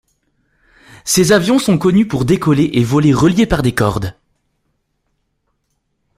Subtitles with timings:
[1.05, 4.15] Ces avions sont connus pour décoller et voler reliés par des cordes.